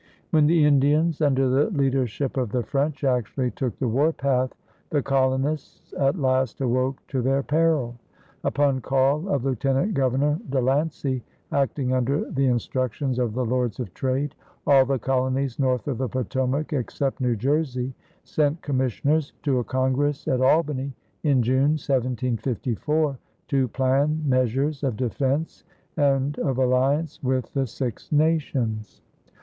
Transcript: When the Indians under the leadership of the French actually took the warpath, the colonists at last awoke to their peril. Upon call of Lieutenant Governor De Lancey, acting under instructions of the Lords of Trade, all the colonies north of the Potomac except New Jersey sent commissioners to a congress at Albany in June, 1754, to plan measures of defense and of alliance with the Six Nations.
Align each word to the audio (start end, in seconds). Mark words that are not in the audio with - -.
When 0.31 0.47
the 0.47 0.65
Indians 0.65 1.21
under 1.21 1.47
the 1.47 1.69
leadership 1.69 2.35
of 2.35 2.51
the 2.51 2.63
French 2.63 3.03
actually 3.03 3.51
took 3.51 3.77
the 3.77 3.87
warpath, 3.87 4.51
the 4.89 5.03
colonists 5.03 5.93
at 5.95 6.17
last 6.17 6.59
awoke 6.59 7.05
to 7.09 7.21
their 7.21 7.43
peril. 7.43 7.93
Upon 8.43 8.81
call 8.81 9.27
of 9.29 9.45
Lieutenant 9.45 9.93
Governor 9.93 10.39
De 10.49 10.59
Lancey, 10.59 11.23
acting 11.51 11.93
under 11.93 12.25
instructions 12.31 13.19
of 13.19 13.35
the 13.35 13.45
Lords 13.45 13.79
of 13.79 13.93
Trade, 13.93 14.33
all 14.65 14.85
the 14.87 14.97
colonies 14.97 15.59
north 15.59 15.87
of 15.87 15.99
the 15.99 16.09
Potomac 16.09 16.73
except 16.73 17.21
New 17.21 17.35
Jersey 17.35 17.93
sent 18.23 18.59
commissioners 18.63 19.33
to 19.43 19.59
a 19.59 19.63
congress 19.63 20.27
at 20.27 20.41
Albany 20.41 20.93
in 21.21 21.43
June, 21.43 21.73
1754, 21.77 23.19
to 23.49 23.67
plan 23.67 24.23
measures 24.25 24.83
of 24.83 24.97
defense 24.97 25.63
and 25.95 26.39
of 26.39 26.57
alliance 26.57 27.21
with 27.21 27.53
the 27.53 27.67
Six 27.67 28.11
Nations. 28.11 29.03